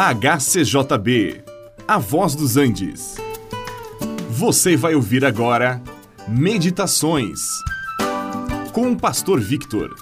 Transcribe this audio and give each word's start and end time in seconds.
HCJB, 0.00 1.42
A 1.88 1.98
Voz 1.98 2.36
dos 2.36 2.56
Andes. 2.56 3.16
Você 4.30 4.76
vai 4.76 4.94
ouvir 4.94 5.24
agora 5.24 5.82
Meditações 6.28 7.40
com 8.72 8.92
o 8.92 8.96
Pastor 8.96 9.40
Victor. 9.40 9.92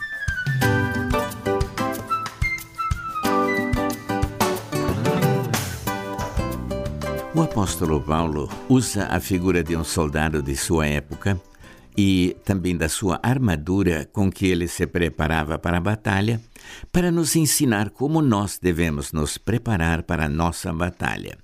O 7.35 7.41
apóstolo 7.41 7.99
Paulo 7.99 8.51
usa 8.69 9.07
a 9.07 9.19
figura 9.19 9.65
de 9.65 9.75
um 9.75 9.83
soldado 9.83 10.43
de 10.43 10.55
sua 10.59 10.87
época 10.87 11.41
e 11.97 12.37
também 12.45 12.77
da 12.77 12.91
sua 12.91 13.19
armadura 13.23 14.07
com 14.13 14.31
que 14.31 14.47
ele 14.47 14.69
se 14.69 14.87
preparava 14.87 15.59
para 15.59 15.79
a 15.79 15.81
batalha, 15.81 16.39
para 16.93 17.11
nos 17.11 17.37
ensinar 17.37 17.91
como 17.91 18.23
nós 18.23 18.59
devemos 18.59 19.13
nos 19.13 19.39
preparar 19.39 20.03
para 20.03 20.27
a 20.27 20.29
nossa 20.29 20.73
batalha. 20.73 21.39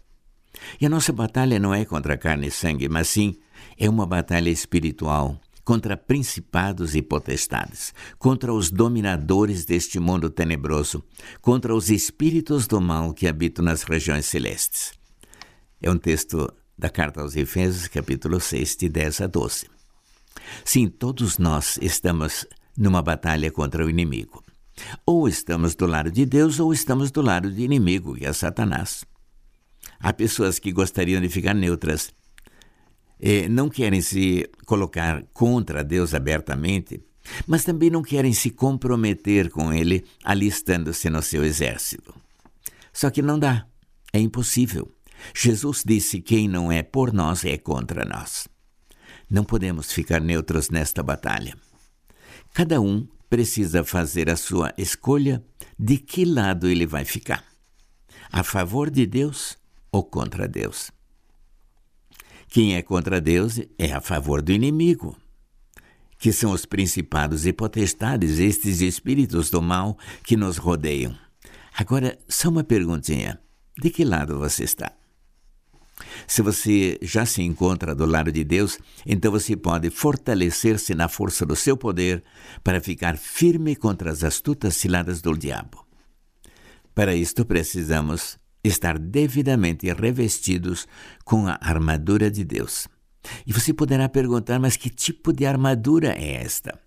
E 0.80 0.86
a 0.86 0.88
nossa 0.88 1.12
batalha 1.12 1.58
não 1.58 1.74
é 1.74 1.84
contra 1.84 2.16
carne 2.16 2.48
e 2.48 2.50
sangue, 2.50 2.88
mas 2.88 3.08
sim 3.08 3.36
é 3.78 3.88
uma 3.88 4.06
batalha 4.06 4.50
espiritual 4.50 5.40
contra 5.64 5.96
principados 5.96 6.94
e 6.96 7.02
potestades, 7.02 7.94
contra 8.18 8.52
os 8.52 8.70
dominadores 8.70 9.64
deste 9.64 10.00
mundo 10.00 10.28
tenebroso, 10.28 11.02
contra 11.40 11.74
os 11.74 11.88
espíritos 11.88 12.66
do 12.66 12.80
mal 12.80 13.14
que 13.14 13.28
habitam 13.28 13.64
nas 13.64 13.82
regiões 13.84 14.26
celestes. 14.26 14.92
É 15.80 15.90
um 15.90 15.98
texto 15.98 16.52
da 16.76 16.90
carta 16.90 17.20
aos 17.20 17.36
Efésios, 17.36 17.86
capítulo 17.86 18.40
6, 18.40 18.76
de 18.76 18.88
10 18.88 19.20
a 19.20 19.26
12. 19.26 19.66
Sim, 20.64 20.88
todos 20.88 21.38
nós 21.38 21.78
estamos 21.80 22.46
numa 22.76 23.02
batalha 23.02 23.50
contra 23.50 23.84
o 23.84 23.90
inimigo. 23.90 24.41
Ou 25.04 25.28
estamos 25.28 25.74
do 25.74 25.86
lado 25.86 26.10
de 26.10 26.24
Deus 26.24 26.58
ou 26.60 26.72
estamos 26.72 27.10
do 27.10 27.22
lado 27.22 27.50
do 27.50 27.60
inimigo, 27.60 28.14
que 28.14 28.26
é 28.26 28.32
Satanás. 28.32 29.04
Há 30.00 30.12
pessoas 30.12 30.58
que 30.58 30.72
gostariam 30.72 31.20
de 31.20 31.28
ficar 31.28 31.54
neutras. 31.54 32.12
E 33.20 33.48
não 33.48 33.68
querem 33.68 34.00
se 34.00 34.50
colocar 34.66 35.22
contra 35.32 35.84
Deus 35.84 36.12
abertamente, 36.12 37.00
mas 37.46 37.64
também 37.64 37.88
não 37.88 38.02
querem 38.02 38.32
se 38.32 38.50
comprometer 38.50 39.50
com 39.50 39.72
Ele 39.72 40.04
alistando-se 40.24 41.08
no 41.08 41.22
seu 41.22 41.44
exército. 41.44 42.12
Só 42.92 43.10
que 43.10 43.22
não 43.22 43.38
dá. 43.38 43.66
É 44.12 44.18
impossível. 44.18 44.90
Jesus 45.34 45.84
disse: 45.86 46.20
quem 46.20 46.48
não 46.48 46.70
é 46.70 46.82
por 46.82 47.12
nós 47.12 47.44
é 47.44 47.56
contra 47.56 48.04
nós. 48.04 48.48
Não 49.30 49.44
podemos 49.44 49.92
ficar 49.92 50.20
neutros 50.20 50.68
nesta 50.68 51.02
batalha. 51.02 51.56
Cada 52.52 52.80
um 52.80 53.06
precisa 53.32 53.82
fazer 53.82 54.28
a 54.28 54.36
sua 54.36 54.74
escolha 54.76 55.42
de 55.78 55.96
que 55.96 56.22
lado 56.22 56.68
ele 56.68 56.84
vai 56.84 57.02
ficar: 57.06 57.42
a 58.30 58.42
favor 58.42 58.90
de 58.90 59.06
Deus 59.06 59.56
ou 59.90 60.04
contra 60.04 60.46
Deus. 60.46 60.90
Quem 62.46 62.76
é 62.76 62.82
contra 62.82 63.22
Deus 63.22 63.58
é 63.78 63.90
a 63.90 64.02
favor 64.02 64.42
do 64.42 64.52
inimigo, 64.52 65.16
que 66.18 66.30
são 66.30 66.52
os 66.52 66.66
principados 66.66 67.46
e 67.46 67.54
potestades, 67.54 68.38
estes 68.38 68.82
espíritos 68.82 69.48
do 69.48 69.62
mal 69.62 69.96
que 70.24 70.36
nos 70.36 70.58
rodeiam. 70.58 71.16
Agora, 71.74 72.18
só 72.28 72.50
uma 72.50 72.62
perguntinha: 72.62 73.40
de 73.82 73.88
que 73.88 74.04
lado 74.04 74.38
você 74.38 74.64
está? 74.64 74.92
Se 76.26 76.42
você 76.42 76.98
já 77.02 77.24
se 77.26 77.42
encontra 77.42 77.94
do 77.94 78.06
lado 78.06 78.30
de 78.30 78.44
Deus, 78.44 78.78
então 79.06 79.30
você 79.30 79.56
pode 79.56 79.90
fortalecer-se 79.90 80.94
na 80.94 81.08
força 81.08 81.44
do 81.44 81.56
seu 81.56 81.76
poder 81.76 82.22
para 82.62 82.80
ficar 82.80 83.16
firme 83.16 83.76
contra 83.76 84.10
as 84.10 84.24
astutas 84.24 84.76
ciladas 84.76 85.20
do 85.20 85.36
diabo. 85.36 85.86
Para 86.94 87.14
isto, 87.14 87.44
precisamos 87.44 88.38
estar 88.62 88.98
devidamente 88.98 89.92
revestidos 89.92 90.86
com 91.24 91.46
a 91.46 91.58
armadura 91.60 92.30
de 92.30 92.44
Deus. 92.44 92.86
E 93.46 93.52
você 93.52 93.72
poderá 93.72 94.08
perguntar, 94.08 94.58
mas 94.58 94.76
que 94.76 94.90
tipo 94.90 95.32
de 95.32 95.46
armadura 95.46 96.08
é 96.08 96.42
esta? 96.42 96.78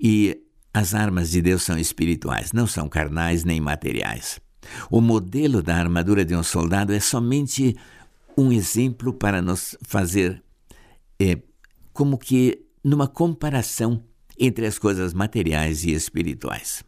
E 0.00 0.44
as 0.72 0.94
armas 0.94 1.30
de 1.30 1.42
Deus 1.42 1.62
são 1.62 1.78
espirituais, 1.78 2.52
não 2.52 2.66
são 2.66 2.88
carnais 2.88 3.44
nem 3.44 3.60
materiais. 3.60 4.40
O 4.90 5.00
modelo 5.00 5.62
da 5.62 5.76
armadura 5.76 6.24
de 6.24 6.34
um 6.34 6.42
soldado 6.42 6.92
é 6.92 7.00
somente 7.00 7.76
um 8.38 8.52
exemplo 8.52 9.12
para 9.12 9.42
nos 9.42 9.76
fazer 9.82 10.40
é, 11.18 11.42
como 11.92 12.16
que 12.16 12.64
numa 12.84 13.08
comparação 13.08 14.04
entre 14.38 14.64
as 14.64 14.78
coisas 14.78 15.12
materiais 15.12 15.82
e 15.82 15.90
espirituais. 15.90 16.84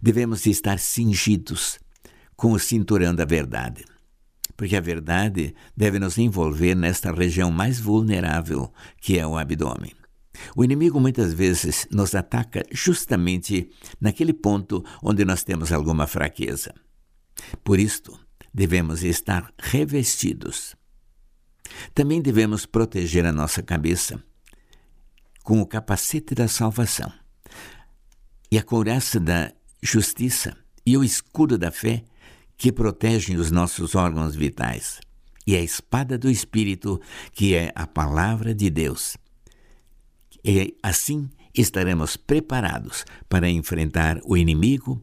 Devemos 0.00 0.46
estar 0.46 0.78
cingidos 0.78 1.78
com 2.34 2.52
o 2.52 2.58
cinturão 2.58 3.14
da 3.14 3.26
verdade, 3.26 3.84
porque 4.56 4.74
a 4.76 4.80
verdade 4.80 5.54
deve 5.76 5.98
nos 5.98 6.16
envolver 6.16 6.74
nesta 6.74 7.12
região 7.12 7.50
mais 7.50 7.78
vulnerável 7.78 8.72
que 8.98 9.18
é 9.18 9.26
o 9.26 9.36
abdômen. 9.36 9.92
O 10.56 10.64
inimigo 10.64 10.98
muitas 10.98 11.34
vezes 11.34 11.86
nos 11.90 12.14
ataca 12.14 12.64
justamente 12.72 13.68
naquele 14.00 14.32
ponto 14.32 14.82
onde 15.02 15.22
nós 15.22 15.44
temos 15.44 15.70
alguma 15.70 16.06
fraqueza. 16.06 16.72
Por 17.62 17.78
isto, 17.78 18.18
devemos 18.54 19.02
estar 19.02 19.52
revestidos 19.58 20.77
também 21.94 22.20
devemos 22.20 22.66
proteger 22.66 23.24
a 23.24 23.32
nossa 23.32 23.62
cabeça 23.62 24.22
com 25.42 25.60
o 25.60 25.66
capacete 25.66 26.34
da 26.34 26.48
salvação 26.48 27.12
e 28.50 28.58
a 28.58 28.62
couraça 28.62 29.18
da 29.20 29.52
justiça 29.82 30.56
e 30.84 30.96
o 30.96 31.04
escudo 31.04 31.56
da 31.58 31.70
fé 31.70 32.04
que 32.56 32.72
protegem 32.72 33.36
os 33.36 33.50
nossos 33.50 33.94
órgãos 33.94 34.34
vitais 34.34 35.00
e 35.46 35.56
a 35.56 35.62
espada 35.62 36.18
do 36.18 36.28
Espírito, 36.28 37.00
que 37.32 37.54
é 37.54 37.72
a 37.74 37.86
palavra 37.86 38.54
de 38.54 38.68
Deus. 38.68 39.16
E 40.44 40.76
assim 40.82 41.30
estaremos 41.54 42.18
preparados 42.18 43.06
para 43.30 43.48
enfrentar 43.48 44.20
o 44.24 44.36
inimigo 44.36 45.02